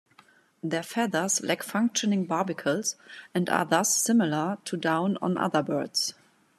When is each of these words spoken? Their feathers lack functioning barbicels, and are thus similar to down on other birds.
Their 0.63 0.81
feathers 0.81 1.43
lack 1.43 1.61
functioning 1.61 2.27
barbicels, 2.27 2.95
and 3.35 3.47
are 3.51 3.65
thus 3.67 4.01
similar 4.01 4.57
to 4.65 4.75
down 4.75 5.17
on 5.21 5.37
other 5.37 5.61
birds. 5.61 6.15